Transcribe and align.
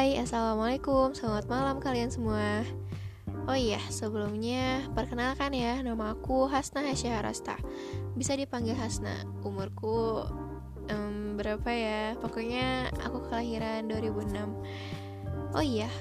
Assalamualaikum, 0.00 1.12
selamat 1.12 1.44
malam 1.44 1.76
kalian 1.76 2.08
semua. 2.08 2.64
Oh 3.44 3.52
iya, 3.52 3.76
sebelumnya 3.92 4.88
perkenalkan 4.96 5.52
ya 5.52 5.76
Nama 5.84 6.16
aku 6.16 6.48
Hasna 6.48 6.80
Hasya 6.80 7.20
Rasta 7.20 7.60
Bisa 8.16 8.32
dipanggil 8.32 8.72
Hasna. 8.72 9.28
Umurku 9.44 10.24
um, 10.88 11.36
berapa 11.36 11.68
ya? 11.68 12.16
Pokoknya 12.16 12.88
aku 13.04 13.28
kelahiran 13.28 13.92
2006 13.92 14.40
Oh 15.52 15.60
iya, 15.60 15.92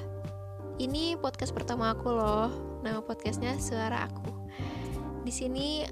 ini 0.79 1.19
podcast 1.19 1.51
pertama 1.51 1.91
aku 1.91 2.15
loh. 2.15 2.79
Nama 2.79 3.03
podcastnya 3.03 3.59
Suara 3.59 4.07
Aku. 4.07 4.31
Di 5.27 5.31
sini 5.35 5.83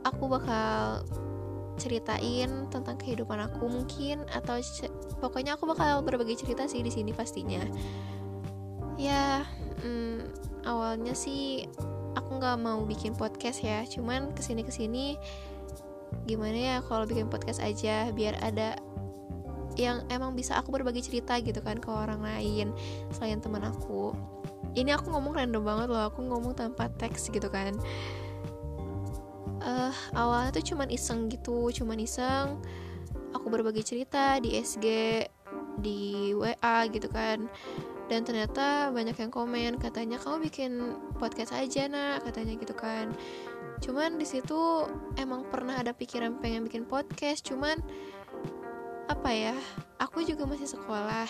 aku 0.00 0.24
bakal 0.24 1.04
ceritain 1.80 2.68
tentang 2.68 2.96
kehidupan 3.00 3.38
aku 3.48 3.68
mungkin 3.68 4.24
atau 4.28 4.60
pokoknya 5.20 5.56
aku 5.56 5.64
bakal 5.70 6.04
berbagi 6.04 6.36
cerita 6.36 6.68
sih 6.68 6.84
di 6.84 6.92
sini 6.92 7.10
pastinya. 7.16 7.62
Ya 9.00 9.46
hmm, 9.80 10.28
awalnya 10.68 11.16
sih 11.16 11.66
aku 12.16 12.38
nggak 12.38 12.58
mau 12.60 12.84
bikin 12.84 13.16
podcast 13.16 13.64
ya. 13.64 13.84
Cuman 13.88 14.36
ke 14.36 14.44
sini 14.44 14.62
ke 14.62 14.72
sini 14.72 15.16
gimana 16.28 16.76
ya 16.76 16.76
kalau 16.84 17.08
bikin 17.08 17.32
podcast 17.32 17.64
aja 17.64 18.12
biar 18.12 18.36
ada 18.44 18.76
yang 19.80 20.04
emang 20.12 20.36
bisa 20.36 20.60
aku 20.60 20.68
berbagi 20.68 21.00
cerita 21.00 21.40
gitu 21.40 21.64
kan 21.64 21.80
ke 21.80 21.88
orang 21.88 22.20
lain 22.20 22.76
selain 23.16 23.40
teman 23.40 23.64
aku. 23.64 24.12
Ini 24.72 24.96
aku 24.96 25.12
ngomong 25.12 25.36
random 25.36 25.64
banget 25.64 25.88
loh 25.92 26.08
aku 26.08 26.24
ngomong 26.24 26.56
tanpa 26.56 26.88
teks 26.96 27.28
gitu 27.32 27.48
kan 27.48 27.76
uh, 29.62 29.94
awalnya 30.18 30.50
tuh 30.52 30.74
cuman 30.74 30.90
iseng 30.90 31.30
gitu 31.30 31.70
cuman 31.70 32.02
iseng. 32.02 32.58
Aku 33.32 33.48
berbagi 33.48 33.80
cerita 33.80 34.36
di 34.42 34.60
SG 34.60 34.86
di 35.80 36.32
WA 36.36 36.84
gitu 36.90 37.08
kan. 37.08 37.48
Dan 38.10 38.28
ternyata 38.28 38.92
banyak 38.92 39.16
yang 39.16 39.32
komen 39.32 39.80
katanya 39.80 40.20
kamu 40.20 40.52
bikin 40.52 40.72
podcast 41.16 41.56
aja 41.56 41.88
nak 41.88 42.26
katanya 42.28 42.60
gitu 42.60 42.74
kan. 42.76 43.14
Cuman 43.80 44.20
di 44.20 44.26
situ 44.28 44.86
emang 45.16 45.48
pernah 45.48 45.80
ada 45.80 45.96
pikiran 45.96 46.36
pengen 46.42 46.68
bikin 46.68 46.84
podcast 46.84 47.46
cuman 47.46 47.80
apa 49.08 49.30
ya 49.32 49.54
aku 49.96 50.22
juga 50.26 50.44
masih 50.44 50.68
sekolah. 50.68 51.26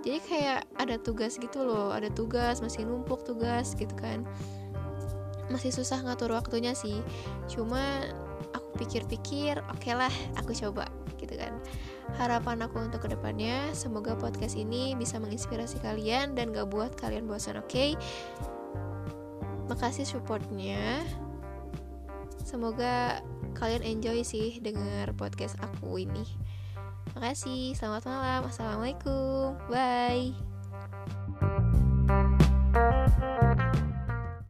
Jadi 0.00 0.18
kayak 0.24 0.64
ada 0.78 0.96
tugas 0.96 1.36
gitu 1.36 1.66
loh 1.66 1.92
ada 1.92 2.08
tugas 2.08 2.62
masih 2.62 2.86
numpuk 2.86 3.26
tugas 3.26 3.74
gitu 3.76 3.92
kan 3.98 4.24
masih 5.48 5.72
susah 5.72 6.00
ngatur 6.04 6.32
waktunya 6.32 6.72
sih. 6.72 7.00
Cuma 7.50 8.04
aku 8.56 8.80
pikir-pikir 8.80 9.60
oke 9.68 9.80
okay 9.82 9.94
lah 9.96 10.12
aku 10.36 10.56
coba 10.56 10.88
gitu 11.18 11.34
kan. 11.34 11.52
Harapan 12.16 12.64
aku 12.64 12.80
untuk 12.80 13.04
ke 13.04 13.12
depannya 13.12 13.72
semoga 13.76 14.16
podcast 14.16 14.56
ini 14.56 14.96
bisa 14.96 15.20
menginspirasi 15.20 15.82
kalian 15.84 16.32
dan 16.32 16.56
gak 16.56 16.72
buat 16.72 16.96
kalian 16.96 17.28
bosan 17.28 17.60
oke? 17.60 17.68
Okay? 17.68 17.98
makasih 19.68 20.08
supportnya. 20.08 21.04
Semoga 22.42 23.20
kalian 23.54 23.84
enjoy 23.84 24.24
sih 24.24 24.58
dengar 24.64 25.12
podcast 25.14 25.60
aku 25.60 26.00
ini. 26.00 26.24
Makasih 27.12 27.76
selamat 27.76 28.08
malam. 28.08 28.42
Assalamualaikum. 28.48 29.60
Bye 29.68 30.47